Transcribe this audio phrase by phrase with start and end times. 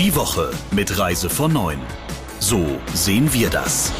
[0.00, 1.78] Die Woche mit Reise von 9.
[2.38, 2.64] So
[2.94, 3.92] sehen wir das.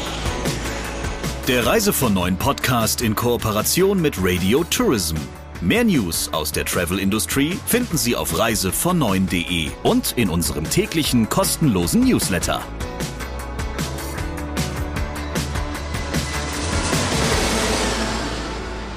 [1.47, 5.17] Der Reise von 9 Podcast in Kooperation mit Radio Tourism.
[5.61, 12.63] Mehr News aus der Travel-Industrie finden Sie auf reisevon9.de und in unserem täglichen kostenlosen Newsletter.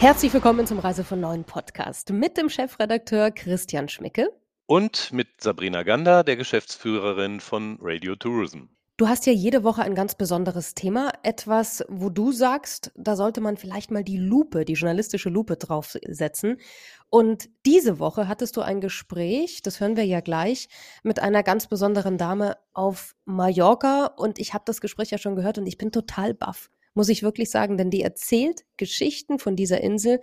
[0.01, 4.31] Herzlich willkommen zum Reise von 9 Podcast mit dem Chefredakteur Christian Schmicke
[4.67, 8.65] und mit Sabrina Gander, der Geschäftsführerin von Radio Tourism.
[8.97, 13.41] Du hast ja jede Woche ein ganz besonderes Thema, etwas, wo du sagst, da sollte
[13.41, 16.59] man vielleicht mal die Lupe, die journalistische Lupe draufsetzen.
[17.11, 20.69] Und diese Woche hattest du ein Gespräch, das hören wir ja gleich,
[21.03, 24.07] mit einer ganz besonderen Dame auf Mallorca.
[24.07, 27.25] Und ich habe das Gespräch ja schon gehört und ich bin total baff, muss ich
[27.25, 30.21] wirklich sagen, denn die erzählt Geschichten von dieser Insel,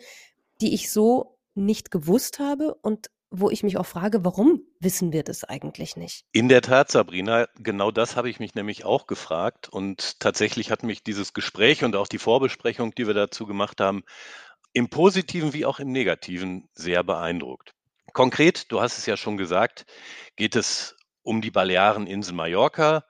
[0.61, 5.23] die ich so nicht gewusst habe und wo ich mich auch frage, warum wissen wir
[5.23, 6.25] das eigentlich nicht?
[6.33, 9.69] In der Tat, Sabrina, genau das habe ich mich nämlich auch gefragt.
[9.69, 14.03] Und tatsächlich hat mich dieses Gespräch und auch die Vorbesprechung, die wir dazu gemacht haben,
[14.73, 17.73] im positiven wie auch im negativen sehr beeindruckt.
[18.13, 19.85] Konkret, du hast es ja schon gesagt,
[20.35, 23.05] geht es um die Baleareninsel Mallorca.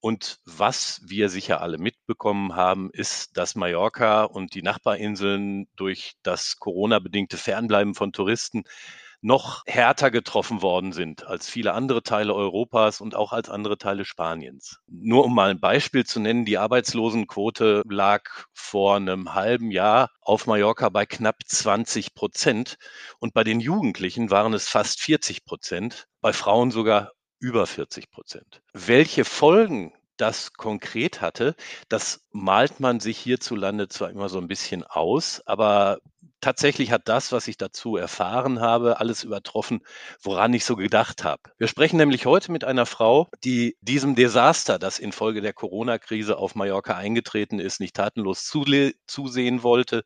[0.00, 6.56] Und was wir sicher alle mitbekommen haben, ist, dass Mallorca und die Nachbarinseln durch das
[6.56, 8.64] Corona-bedingte Fernbleiben von Touristen
[9.20, 14.04] noch härter getroffen worden sind als viele andere Teile Europas und auch als andere Teile
[14.04, 14.78] Spaniens.
[14.86, 18.22] Nur um mal ein Beispiel zu nennen, die Arbeitslosenquote lag
[18.52, 22.76] vor einem halben Jahr auf Mallorca bei knapp 20 Prozent
[23.18, 28.62] und bei den Jugendlichen waren es fast 40 Prozent, bei Frauen sogar über 40 Prozent.
[28.72, 31.54] Welche Folgen das konkret hatte,
[31.88, 35.98] das malt man sich hierzulande zwar immer so ein bisschen aus, aber
[36.40, 39.80] tatsächlich hat das, was ich dazu erfahren habe, alles übertroffen,
[40.22, 41.42] woran ich so gedacht habe.
[41.58, 46.54] Wir sprechen nämlich heute mit einer Frau, die diesem Desaster, das infolge der Corona-Krise auf
[46.54, 50.04] Mallorca eingetreten ist, nicht tatenlos zusehen wollte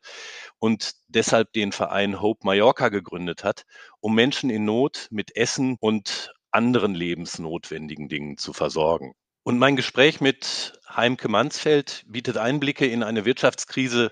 [0.59, 3.63] und deshalb den Verein Hope Mallorca gegründet hat,
[3.99, 9.13] um Menschen in Not mit Essen und anderen lebensnotwendigen Dingen zu versorgen.
[9.43, 14.11] Und mein Gespräch mit Heimke Mansfeld bietet Einblicke in eine Wirtschaftskrise,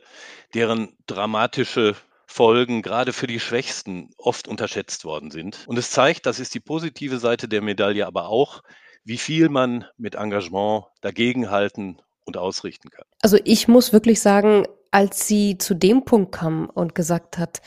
[0.56, 1.96] deren dramatische
[2.32, 5.66] Folgen gerade für die Schwächsten oft unterschätzt worden sind.
[5.68, 8.62] Und es zeigt, das ist die positive Seite der Medaille, aber auch,
[9.04, 13.06] wie viel man mit Engagement dagegenhalten und ausrichten kann.
[13.24, 17.62] Also ich muss wirklich sagen, als sie zu dem Punkt kam und gesagt hat,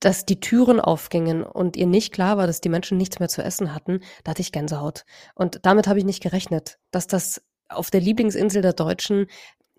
[0.00, 3.42] dass die Türen aufgingen und ihr nicht klar war, dass die Menschen nichts mehr zu
[3.42, 5.06] essen hatten, da hatte ich Gänsehaut.
[5.34, 9.26] Und damit habe ich nicht gerechnet, dass das auf der Lieblingsinsel der Deutschen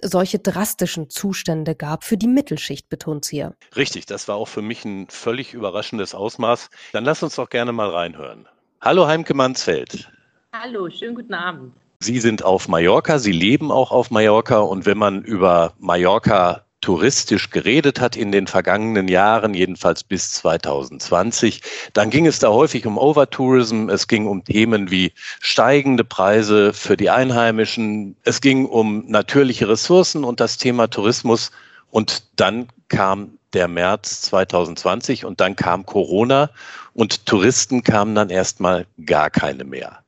[0.02, 3.54] solche drastischen Zustände gab für die Mittelschicht, betont sie ja.
[3.76, 6.70] Richtig, das war auch für mich ein völlig überraschendes Ausmaß.
[6.92, 8.48] Dann lass uns doch gerne mal reinhören.
[8.82, 10.12] Hallo Heimke Mansfeld.
[10.54, 11.74] Hallo, schönen guten Abend.
[12.00, 17.50] Sie sind auf Mallorca, Sie leben auch auf Mallorca und wenn man über Mallorca touristisch
[17.50, 21.62] geredet hat in den vergangenen Jahren, jedenfalls bis 2020,
[21.94, 26.96] dann ging es da häufig um Overtourism, es ging um Themen wie steigende Preise für
[26.96, 31.52] die Einheimischen, es ging um natürliche Ressourcen und das Thema Tourismus
[31.90, 36.52] und dann kam der März 2020 und dann kam Corona
[36.94, 40.00] und Touristen kamen dann erstmal gar keine mehr.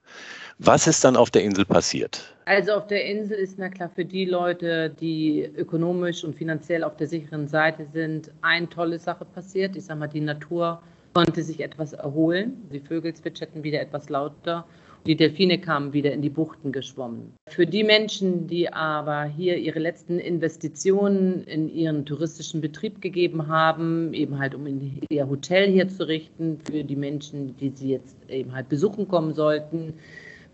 [0.59, 2.36] Was ist dann auf der Insel passiert?
[2.47, 6.95] Also auf der Insel ist na klar für die Leute, die ökonomisch und finanziell auf
[6.95, 9.75] der sicheren Seite sind, eine tolle Sache passiert.
[9.75, 10.81] Ich sage mal, die Natur
[11.13, 12.53] konnte sich etwas erholen.
[12.71, 14.65] Die Vögel zwitscherten wieder etwas lauter.
[15.05, 17.33] Die Delfine kamen wieder in die Buchten geschwommen.
[17.49, 24.13] Für die Menschen, die aber hier ihre letzten Investitionen in ihren touristischen Betrieb gegeben haben,
[24.13, 24.65] eben halt um
[25.09, 29.33] ihr Hotel hier zu richten, für die Menschen, die sie jetzt eben halt besuchen kommen
[29.33, 29.95] sollten,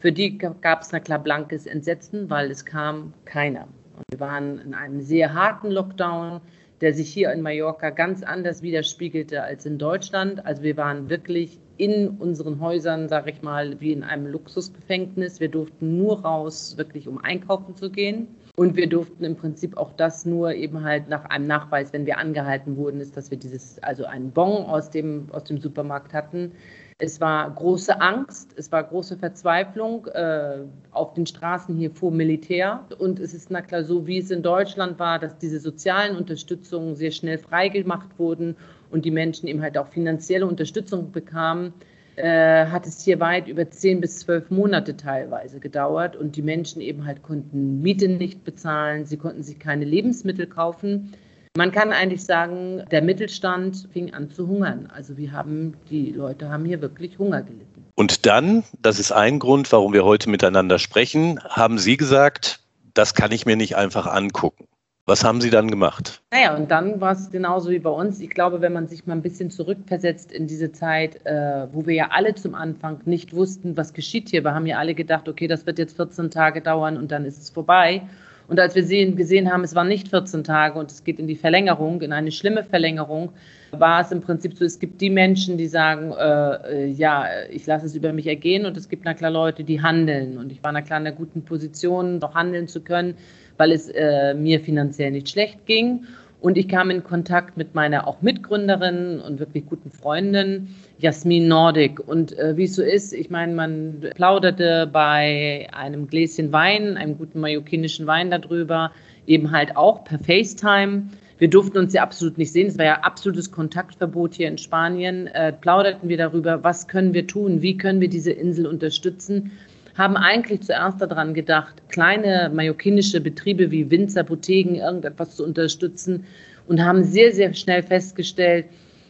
[0.04, 3.70] für die gab es na klar blankes Entsetzen, weil es kam keiner.
[3.96, 6.42] Und wir waren in einem sehr harten Lockdown,
[6.82, 10.46] der sich hier in Mallorca ganz anders widerspiegelte als in Deutschland.
[10.46, 15.40] Also wir waren wirklich in unseren Häusern, sage ich mal, wie in einem Luxusgefängnis.
[15.40, 18.28] Wir durften nur raus, wirklich um einkaufen zu gehen.
[18.56, 22.20] Und wir durften im Prinzip auch das nur eben halt nach einem Nachweis, wenn wir
[22.20, 26.52] angehalten wurden, ist, dass wir dieses, also einen Bon aus dem, aus dem Supermarkt hatten,
[27.00, 30.06] es war große Angst, es war große Verzweiflung.
[30.08, 30.60] Äh,
[30.92, 32.86] auf den Straßen hier vor Militär.
[33.00, 36.96] Und es ist na klar so, wie es in Deutschland war, dass diese sozialen Unterstützungen
[36.96, 38.56] sehr schnell freigemacht wurden
[38.92, 41.74] und die Menschen eben halt auch finanzielle Unterstützung bekamen.
[42.16, 46.80] Äh, hat es hier weit über zehn bis zwölf Monate teilweise gedauert und die Menschen
[46.80, 51.14] eben halt konnten Miete nicht bezahlen, sie konnten sich keine Lebensmittel kaufen.
[51.58, 54.90] Man kann eigentlich sagen, der Mittelstand fing an zu hungern.
[54.94, 57.86] Also wir haben, die Leute haben hier wirklich Hunger gelitten.
[57.96, 62.60] Und dann, das ist ein Grund, warum wir heute miteinander sprechen, haben Sie gesagt,
[62.94, 64.66] das kann ich mir nicht einfach angucken.
[65.06, 66.22] Was haben Sie dann gemacht?
[66.32, 68.22] Naja, und dann war es genauso wie bei uns.
[68.22, 71.94] Ich glaube, wenn man sich mal ein bisschen zurückversetzt in diese Zeit, äh, wo wir
[71.94, 74.46] ja alle zum Anfang nicht wussten, was geschieht hier.
[74.46, 77.42] Wir haben ja alle gedacht, okay, das wird jetzt 14 Tage dauern und dann ist
[77.42, 78.04] es vorbei.
[78.48, 81.28] Und als wir sehen, gesehen haben, es waren nicht 14 Tage und es geht in
[81.28, 83.34] die Verlängerung, in eine schlimme Verlängerung,
[83.80, 87.66] war es im Prinzip so, es gibt die Menschen, die sagen, äh, äh ja, ich
[87.66, 90.38] lasse es über mich ergehen und es gibt na klar Leute, die handeln.
[90.38, 93.16] Und ich war na klar in einer guten Position, noch handeln zu können
[93.58, 96.06] weil es äh, mir finanziell nicht schlecht ging.
[96.42, 102.06] Und ich kam in Kontakt mit meiner auch Mitgründerin und wirklich guten Freundin, Jasmin Nordic.
[102.06, 107.18] Und äh, wie es so ist, ich meine, man plauderte bei einem Gläschen Wein, einem
[107.18, 108.92] guten mallorquinischen Wein darüber,
[109.26, 111.04] eben halt auch per FaceTime.
[111.44, 112.68] Wir durften uns ja absolut nicht sehen.
[112.68, 115.28] Es war ja absolutes Kontaktverbot hier in Spanien.
[115.28, 119.52] Äh, plauderten wir darüber, was können wir tun, wie können wir diese Insel unterstützen
[119.96, 126.26] haben eigentlich zuerst daran gedacht, kleine mallorquinische Betriebe wie Winzer, Boutiquen, irgendetwas zu unterstützen
[126.68, 128.66] und haben sehr, sehr schnell festgestellt,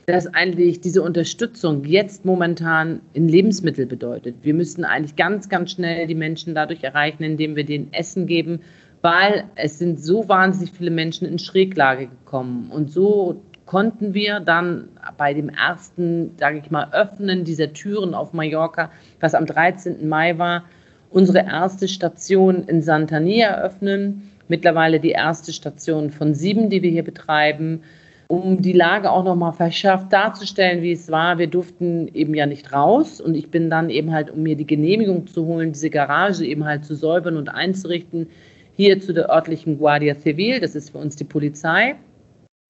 [0.08, 4.36] dass eigentlich diese Unterstützung jetzt momentan in Lebensmittel bedeutet.
[4.42, 8.60] Wir müssen eigentlich ganz, ganz schnell die Menschen dadurch erreichen, indem wir denen Essen geben,
[9.04, 12.72] weil es sind so wahnsinnig viele Menschen in Schräglage gekommen.
[12.72, 18.32] Und so konnten wir dann bei dem ersten, sage ich mal, Öffnen dieser Türen auf
[18.32, 18.90] Mallorca,
[19.20, 20.08] was am 13.
[20.08, 20.64] Mai war,
[21.10, 24.32] unsere erste Station in Santani eröffnen.
[24.48, 27.82] Mittlerweile die erste Station von sieben, die wir hier betreiben,
[28.28, 31.38] um die Lage auch nochmal verschärft darzustellen, wie es war.
[31.38, 34.68] Wir durften eben ja nicht raus und ich bin dann eben halt, um mir die
[34.68, 38.28] Genehmigung zu holen, diese Garage eben halt zu säubern und einzurichten,
[38.76, 41.96] hier zu der örtlichen Guardia Civil, das ist für uns die Polizei,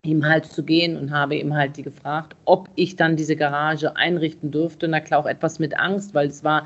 [0.04, 3.96] eben halt zu gehen und habe eben halt die gefragt, ob ich dann diese Garage
[3.96, 4.88] einrichten dürfte.
[4.88, 6.66] Na klar, auch etwas mit Angst, weil es war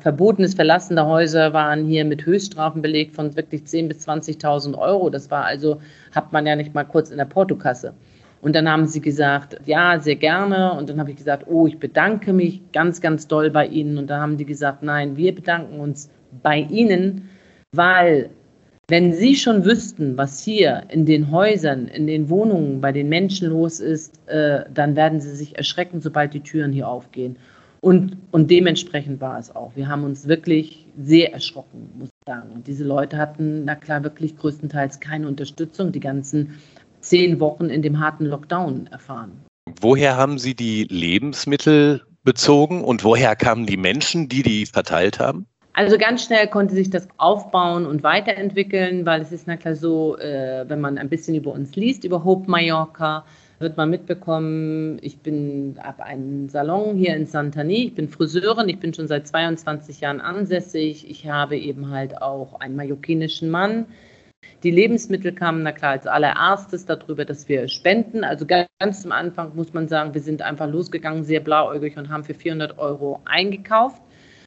[0.00, 5.10] verbotenes Verlassen der Häuser waren hier mit Höchststrafen belegt von wirklich 10.000 bis 20.000 Euro.
[5.10, 5.80] Das war also,
[6.14, 7.94] hat man ja nicht mal kurz in der Portokasse.
[8.40, 10.72] Und dann haben sie gesagt, ja, sehr gerne.
[10.72, 13.98] Und dann habe ich gesagt, oh, ich bedanke mich ganz, ganz doll bei Ihnen.
[13.98, 16.08] Und dann haben die gesagt, nein, wir bedanken uns
[16.42, 17.28] bei Ihnen,
[17.72, 18.30] weil
[18.88, 23.48] wenn Sie schon wüssten, was hier in den Häusern, in den Wohnungen bei den Menschen
[23.48, 27.36] los ist, äh, dann werden Sie sich erschrecken, sobald die Türen hier aufgehen.
[27.80, 29.72] Und, und dementsprechend war es auch.
[29.76, 32.50] Wir haben uns wirklich sehr erschrocken, muss ich sagen.
[32.50, 36.58] Und diese Leute hatten, na klar, wirklich größtenteils keine Unterstützung, die ganzen
[37.00, 39.32] zehn Wochen in dem harten Lockdown erfahren.
[39.80, 45.46] Woher haben Sie die Lebensmittel bezogen und woher kamen die Menschen, die die verteilt haben?
[45.78, 50.18] Also ganz schnell konnte sich das aufbauen und weiterentwickeln, weil es ist na klar so,
[50.18, 53.24] äh, wenn man ein bisschen über uns liest, über Hope Mallorca,
[53.60, 58.80] wird man mitbekommen, ich bin ab einem Salon hier in Santani, ich bin Friseurin, ich
[58.80, 63.86] bin schon seit 22 Jahren ansässig, ich habe eben halt auch einen mallorquinischen Mann.
[64.64, 68.24] Die Lebensmittel kamen, na klar, als allererstes darüber, dass wir spenden.
[68.24, 72.24] Also ganz zum Anfang muss man sagen, wir sind einfach losgegangen, sehr blauäugig und haben
[72.24, 74.02] für 400 Euro eingekauft.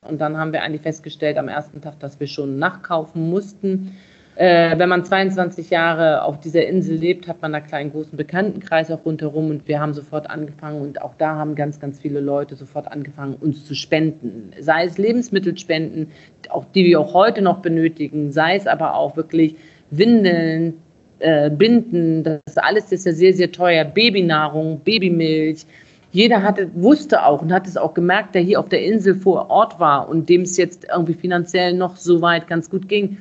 [0.10, 3.96] Und dann haben wir eigentlich festgestellt am ersten Tag, dass wir schon nachkaufen mussten.
[4.36, 8.90] Äh, wenn man 22 Jahre auf dieser Insel lebt, hat man da kleinen großen Bekanntenkreis
[8.90, 9.52] auch rundherum.
[9.52, 10.82] Und wir haben sofort angefangen.
[10.82, 14.52] Und auch da haben ganz, ganz viele Leute sofort angefangen, uns zu spenden.
[14.60, 16.10] Sei es Lebensmittelspenden,
[16.50, 19.56] auch die wir auch heute noch benötigen, sei es aber auch wirklich
[19.92, 20.82] Windeln,
[21.20, 25.68] äh, Binden, das alles ist ja sehr, sehr teuer, Babynahrung, Babymilch,
[26.12, 29.50] jeder hatte, wusste auch und hat es auch gemerkt, der hier auf der Insel vor
[29.50, 33.18] Ort war und dem es jetzt irgendwie finanziell noch so weit ganz gut ging.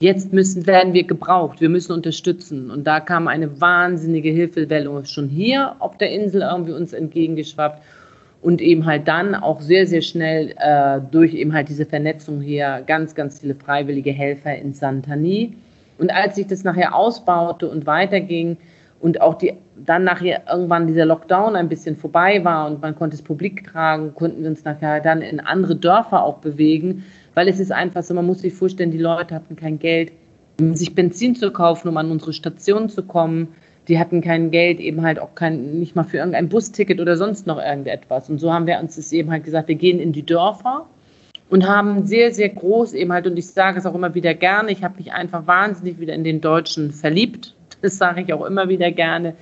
[0.00, 2.72] Jetzt müssen, werden wir gebraucht, wir müssen unterstützen.
[2.72, 7.80] Und da kam eine wahnsinnige Hilfewelle schon hier auf der Insel irgendwie uns entgegengeschwappt
[8.42, 12.82] und eben halt dann auch sehr, sehr schnell äh, durch eben halt diese Vernetzung hier
[12.84, 15.54] ganz, ganz viele freiwillige Helfer in Santani.
[15.98, 18.56] Und als sich das nachher ausbaute und weiterging,
[19.02, 23.16] und auch die, dann nachher irgendwann dieser Lockdown ein bisschen vorbei war und man konnte
[23.16, 27.04] es publik tragen, konnten wir uns nachher dann in andere Dörfer auch bewegen,
[27.34, 30.12] weil es ist einfach so, man muss sich vorstellen, die Leute hatten kein Geld,
[30.60, 33.48] um sich Benzin zu kaufen, um an unsere Station zu kommen.
[33.88, 37.48] Die hatten kein Geld, eben halt auch kein, nicht mal für irgendein Busticket oder sonst
[37.48, 38.30] noch irgendetwas.
[38.30, 40.86] Und so haben wir uns das eben halt gesagt, wir gehen in die Dörfer
[41.50, 44.70] und haben sehr, sehr groß eben halt, und ich sage es auch immer wieder gerne,
[44.70, 48.68] ich habe mich einfach wahnsinnig wieder in den Deutschen verliebt das sage ich auch immer
[48.68, 49.34] wieder gerne,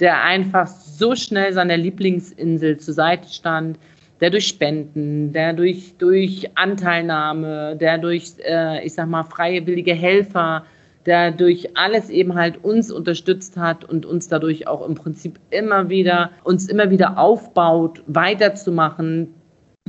[0.00, 3.78] der einfach so schnell seiner Lieblingsinsel zur Seite stand,
[4.20, 10.64] der durch Spenden, der durch, durch Anteilnahme, der durch, äh, ich sag mal, freiwillige Helfer,
[11.06, 15.88] der durch alles eben halt uns unterstützt hat und uns dadurch auch im Prinzip immer
[15.88, 19.34] wieder, uns immer wieder aufbaut, weiterzumachen,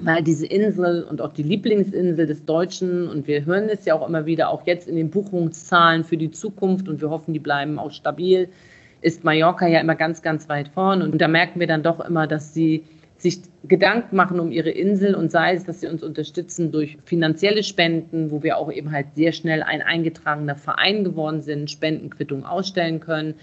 [0.03, 4.07] weil diese Insel und auch die Lieblingsinsel des Deutschen, und wir hören es ja auch
[4.07, 7.77] immer wieder, auch jetzt in den Buchungszahlen für die Zukunft, und wir hoffen, die bleiben
[7.77, 8.49] auch stabil,
[9.01, 11.01] ist Mallorca ja immer ganz, ganz weit vorn.
[11.01, 12.83] Und da merken wir dann doch immer, dass sie
[13.17, 17.61] sich Gedanken machen um ihre Insel und sei es, dass sie uns unterstützen durch finanzielle
[17.61, 22.99] Spenden, wo wir auch eben halt sehr schnell ein eingetragener Verein geworden sind, Spendenquittung ausstellen
[22.99, 23.35] können.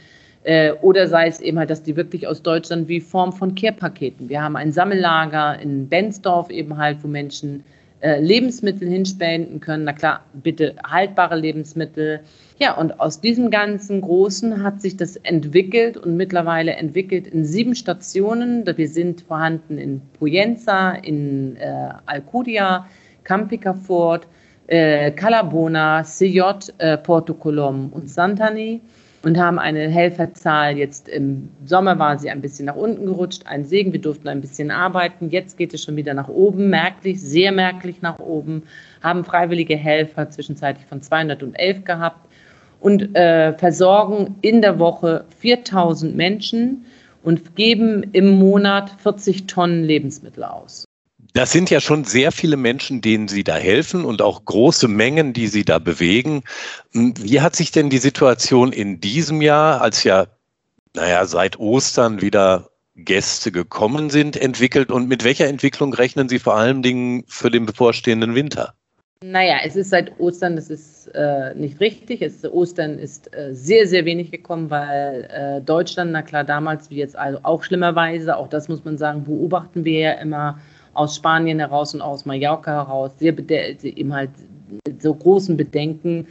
[0.44, 4.28] Äh, oder sei es eben halt, dass die wirklich aus Deutschland wie Form von Care-Paketen.
[4.28, 7.64] Wir haben ein Sammellager in Bensdorf eben halt, wo Menschen
[8.00, 9.84] äh, Lebensmittel hinspenden können.
[9.84, 12.20] Na klar, bitte haltbare Lebensmittel.
[12.60, 17.74] Ja, und aus diesem ganzen Großen hat sich das entwickelt und mittlerweile entwickelt in sieben
[17.74, 18.64] Stationen.
[18.64, 22.86] Wir sind vorhanden in Poyenza, in äh, Alcudia,
[23.24, 24.28] Campicafort,
[24.68, 28.80] äh, Calabona, Sillot, äh, Porto Colom und Santani
[29.22, 30.76] und haben eine Helferzahl.
[30.76, 33.92] Jetzt im Sommer war sie ein bisschen nach unten gerutscht, ein Segen.
[33.92, 35.30] Wir durften ein bisschen arbeiten.
[35.30, 38.62] Jetzt geht es schon wieder nach oben, merklich, sehr merklich nach oben.
[39.02, 42.28] Haben freiwillige Helfer zwischenzeitlich von 211 gehabt
[42.80, 46.86] und äh, versorgen in der Woche 4000 Menschen
[47.22, 50.87] und geben im Monat 40 Tonnen Lebensmittel aus.
[51.38, 55.32] Das sind ja schon sehr viele Menschen, denen Sie da helfen und auch große Mengen,
[55.32, 56.42] die Sie da bewegen.
[56.90, 60.26] Hm, wie hat sich denn die Situation in diesem Jahr, als ja,
[60.96, 66.56] naja, seit Ostern wieder Gäste gekommen sind, entwickelt und mit welcher Entwicklung rechnen Sie vor
[66.56, 68.74] allen Dingen für den bevorstehenden Winter?
[69.22, 72.20] Naja, es ist seit Ostern, das ist äh, nicht richtig.
[72.20, 76.96] Es, Ostern ist äh, sehr, sehr wenig gekommen, weil äh, Deutschland, na klar, damals wie
[76.96, 80.58] jetzt also auch schlimmerweise, auch das muss man sagen, beobachten wir ja immer
[80.98, 84.30] aus Spanien heraus und aus Mallorca heraus, sehr eben halt
[85.00, 86.26] so großen Bedenken,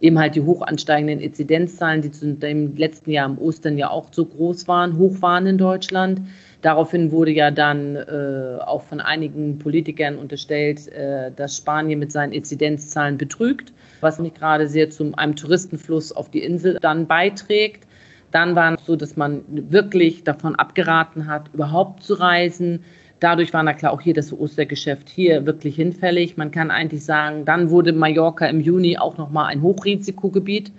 [0.00, 4.08] eben halt die hoch ansteigenden Inzidenzzahlen, die zu dem letzten Jahr im Ostern ja auch
[4.12, 6.20] so groß waren, hoch waren in Deutschland.
[6.62, 12.32] Daraufhin wurde ja dann äh, auch von einigen Politikern unterstellt, äh, dass Spanien mit seinen
[12.32, 17.86] Inzidenzzahlen betrügt, was nicht gerade sehr zu einem Touristenfluss auf die Insel dann beiträgt.
[18.30, 22.84] Dann war es so, dass man wirklich davon abgeraten hat, überhaupt zu reisen.
[23.20, 26.38] Dadurch war na klar auch hier das Ostergeschäft hier wirklich hinfällig.
[26.38, 30.72] Man kann eigentlich sagen, dann wurde Mallorca im Juni auch nochmal ein Hochrisikogebiet.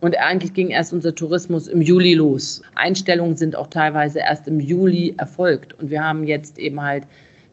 [0.00, 2.60] Und eigentlich ging erst unser Tourismus im Juli los.
[2.74, 5.72] Einstellungen sind auch teilweise erst im Juli erfolgt.
[5.80, 7.04] Und wir haben jetzt eben halt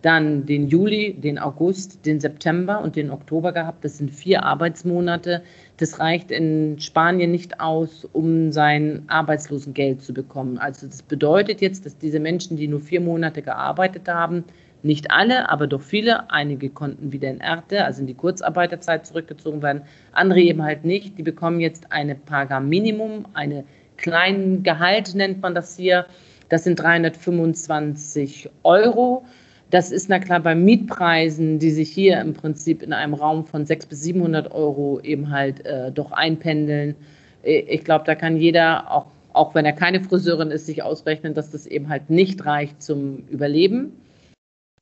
[0.02, 3.86] dann den Juli, den August, den September und den Oktober gehabt.
[3.86, 5.42] Das sind vier Arbeitsmonate.
[5.78, 10.58] Das reicht in Spanien nicht aus, um sein Arbeitslosengeld zu bekommen.
[10.58, 14.44] Also das bedeutet jetzt, dass diese Menschen, die nur vier Monate gearbeitet haben,
[14.84, 19.62] nicht alle, aber doch viele, einige konnten wieder in Erte, also in die Kurzarbeiterzeit zurückgezogen
[19.62, 21.18] werden, andere eben halt nicht.
[21.18, 23.64] Die bekommen jetzt eine Paga Minimum, eine
[23.98, 26.06] kleinen Gehalt nennt man das hier.
[26.50, 29.26] Das sind 325 Euro.
[29.74, 33.66] Das ist na klar bei Mietpreisen, die sich hier im Prinzip in einem Raum von
[33.66, 36.94] 600 bis 700 Euro eben halt äh, doch einpendeln.
[37.42, 41.34] Äh, ich glaube, da kann jeder, auch, auch wenn er keine Friseurin ist, sich ausrechnen,
[41.34, 43.94] dass das eben halt nicht reicht zum Überleben.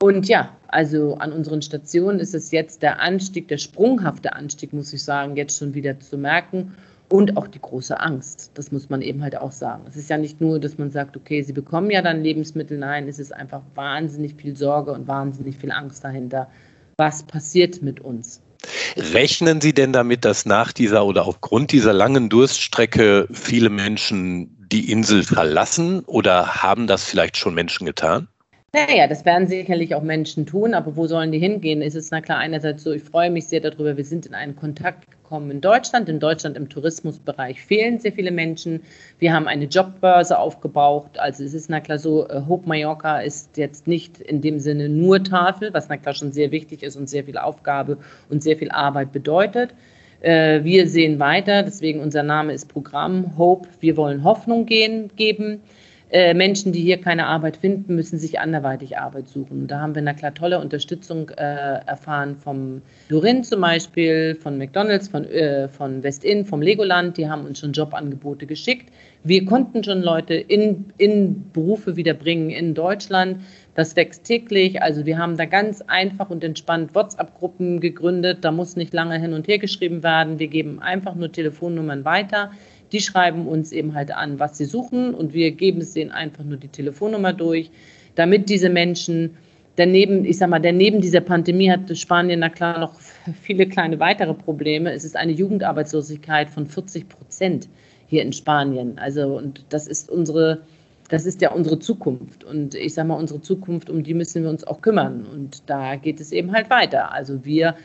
[0.01, 4.91] Und ja, also an unseren Stationen ist es jetzt der Anstieg, der sprunghafte Anstieg, muss
[4.91, 6.73] ich sagen, jetzt schon wieder zu merken
[7.11, 8.51] und auch die große Angst.
[8.53, 9.83] Das muss man eben halt auch sagen.
[9.87, 12.77] Es ist ja nicht nur, dass man sagt, okay, sie bekommen ja dann Lebensmittel.
[12.77, 16.47] Nein, es ist einfach wahnsinnig viel Sorge und wahnsinnig viel Angst dahinter.
[16.97, 18.41] Was passiert mit uns?
[18.95, 24.89] Rechnen Sie denn damit, dass nach dieser oder aufgrund dieser langen Durststrecke viele Menschen die
[24.89, 28.29] Insel verlassen oder haben das vielleicht schon Menschen getan?
[28.73, 31.81] Naja, das werden sicherlich auch Menschen tun, aber wo sollen die hingehen?
[31.81, 34.55] Ist es na klar einerseits so, ich freue mich sehr darüber, wir sind in einen
[34.55, 36.07] Kontakt gekommen in Deutschland.
[36.07, 38.81] In Deutschland im Tourismusbereich fehlen sehr viele Menschen.
[39.19, 41.17] Wir haben eine Jobbörse aufgebaut.
[41.17, 44.87] Also es ist na klar so, äh, Hope Mallorca ist jetzt nicht in dem Sinne
[44.87, 47.97] nur Tafel, was na klar schon sehr wichtig ist und sehr viel Aufgabe
[48.29, 49.73] und sehr viel Arbeit bedeutet.
[50.21, 53.67] Äh, wir sehen weiter, deswegen unser Name ist Programm Hope.
[53.81, 55.59] Wir wollen Hoffnung gehen, geben.
[56.11, 59.67] Äh, Menschen, die hier keine Arbeit finden, müssen sich anderweitig Arbeit suchen.
[59.67, 65.07] Da haben wir eine klar tolle Unterstützung äh, erfahren vom Durin zum Beispiel, von McDonalds,
[65.07, 67.15] von, äh, von Westin, vom Legoland.
[67.15, 68.91] Die haben uns schon Jobangebote geschickt.
[69.23, 73.43] Wir konnten schon Leute in, in Berufe wiederbringen in Deutschland.
[73.75, 74.81] Das wächst täglich.
[74.81, 78.39] Also wir haben da ganz einfach und entspannt WhatsApp-Gruppen gegründet.
[78.41, 80.39] Da muss nicht lange hin und her geschrieben werden.
[80.39, 82.51] Wir geben einfach nur Telefonnummern weiter.
[82.91, 86.43] Die schreiben uns eben halt an, was sie suchen und wir geben es denen einfach
[86.43, 87.71] nur die Telefonnummer durch,
[88.15, 89.37] damit diese Menschen
[89.75, 92.99] daneben, ich sag mal, daneben dieser Pandemie hat Spanien na klar noch
[93.41, 94.91] viele kleine weitere Probleme.
[94.91, 97.69] Es ist eine Jugendarbeitslosigkeit von 40 Prozent
[98.07, 98.97] hier in Spanien.
[98.97, 100.61] Also, und das ist unsere,
[101.09, 102.43] das ist ja unsere Zukunft.
[102.43, 105.25] Und ich sage mal, unsere Zukunft, um die müssen wir uns auch kümmern.
[105.25, 107.11] Und da geht es eben halt weiter.
[107.13, 107.75] Also wir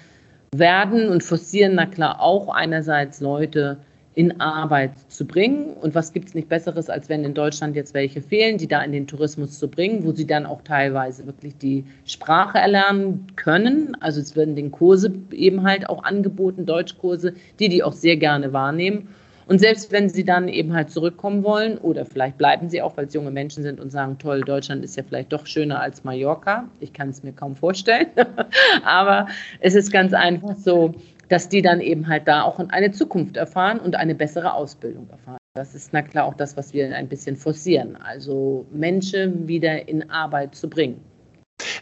[0.53, 3.79] werden und forcieren, na klar, auch einerseits Leute
[4.17, 5.75] in Arbeit zu bringen.
[5.75, 8.83] Und was gibt es nicht Besseres, als wenn in Deutschland jetzt welche fehlen, die da
[8.83, 13.95] in den Tourismus zu bringen, wo sie dann auch teilweise wirklich die Sprache erlernen können.
[14.01, 18.55] Also es werden den Kurse eben halt auch angeboten, Deutschkurse, die die auch sehr gerne
[18.55, 19.09] wahrnehmen.
[19.49, 23.05] Und selbst wenn sie dann eben halt zurückkommen wollen, oder vielleicht bleiben sie auch, weil
[23.05, 26.69] es junge Menschen sind und sagen, toll, Deutschland ist ja vielleicht doch schöner als Mallorca.
[26.81, 28.07] Ich kann es mir kaum vorstellen.
[28.83, 29.29] Aber
[29.61, 30.95] es ist ganz einfach so,
[31.29, 35.39] dass die dann eben halt da auch eine Zukunft erfahren und eine bessere Ausbildung erfahren.
[35.55, 40.11] Das ist na klar auch das, was wir ein bisschen forcieren, also Menschen wieder in
[40.11, 41.01] Arbeit zu bringen.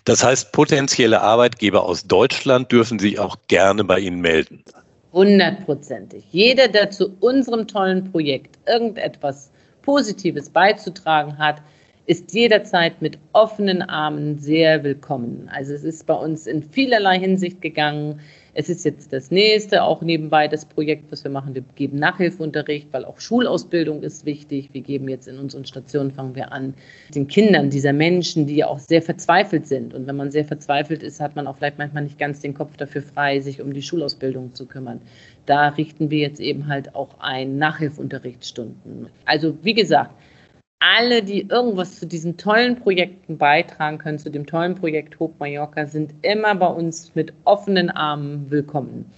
[0.04, 4.62] Das heißt, potenzielle Arbeitgeber aus Deutschland dürfen sich auch gerne bei Ihnen melden.
[5.12, 6.24] Hundertprozentig.
[6.30, 9.50] Jeder, der zu unserem tollen Projekt irgendetwas
[9.82, 11.62] Positives beizutragen hat,
[12.06, 15.48] ist jederzeit mit offenen Armen sehr willkommen.
[15.52, 18.20] Also es ist bei uns in vielerlei Hinsicht gegangen.
[18.56, 21.56] Es ist jetzt das nächste, auch nebenbei das Projekt, was wir machen.
[21.56, 24.68] Wir geben Nachhilfeunterricht, weil auch Schulausbildung ist wichtig.
[24.72, 26.74] Wir geben jetzt in unseren Stationen, fangen wir an,
[27.12, 29.92] den Kindern dieser Menschen, die ja auch sehr verzweifelt sind.
[29.92, 32.76] Und wenn man sehr verzweifelt ist, hat man auch vielleicht manchmal nicht ganz den Kopf
[32.76, 35.00] dafür frei, sich um die Schulausbildung zu kümmern.
[35.46, 39.08] Da richten wir jetzt eben halt auch ein Nachhilfeunterrichtsstunden.
[39.24, 40.14] Also wie gesagt,
[40.78, 45.86] alle, die irgendwas zu diesen tollen Projekten beitragen können, zu dem tollen Projekt Hope Mallorca,
[45.86, 49.10] sind immer bei uns mit offenen Armen willkommen.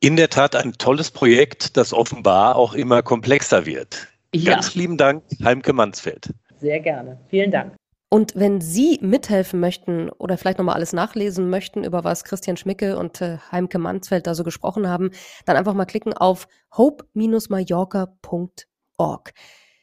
[0.00, 4.08] In der Tat ein tolles Projekt, das offenbar auch immer komplexer wird.
[4.34, 4.52] Ja.
[4.52, 6.32] Ganz lieben Dank, Heimke Mansfeld.
[6.58, 7.18] Sehr gerne.
[7.28, 7.74] Vielen Dank.
[8.12, 12.98] Und wenn Sie mithelfen möchten oder vielleicht nochmal alles nachlesen möchten, über was Christian Schmicke
[12.98, 15.12] und äh, Heimke Mansfeld da so gesprochen haben,
[15.46, 19.32] dann einfach mal klicken auf hope-mallorca.org.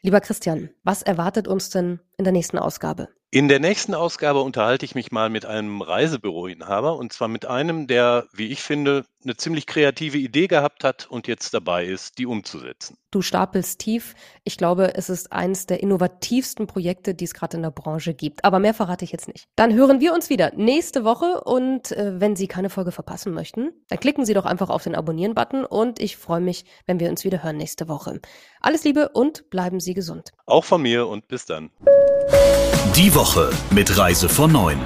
[0.07, 3.09] Lieber Christian, was erwartet uns denn in der nächsten Ausgabe?
[3.29, 7.87] In der nächsten Ausgabe unterhalte ich mich mal mit einem Reisebüroinhaber und zwar mit einem,
[7.87, 12.25] der, wie ich finde, eine ziemlich kreative Idee gehabt hat und jetzt dabei ist, die
[12.25, 12.97] umzusetzen.
[13.11, 14.15] Du stapelst tief.
[14.43, 18.45] Ich glaube, es ist eines der innovativsten Projekte, die es gerade in der Branche gibt.
[18.45, 19.47] Aber mehr verrate ich jetzt nicht.
[19.55, 23.71] Dann hören wir uns wieder nächste Woche und äh, wenn Sie keine Folge verpassen möchten,
[23.89, 27.23] dann klicken Sie doch einfach auf den Abonnieren-Button und ich freue mich, wenn wir uns
[27.23, 28.21] wieder hören nächste Woche.
[28.61, 30.31] Alles Liebe und bleiben Sie gesund.
[30.45, 31.69] Auch von mir und bis dann.
[32.95, 34.79] Die Woche mit Reise von 9.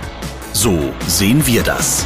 [0.54, 2.06] So sehen wir das.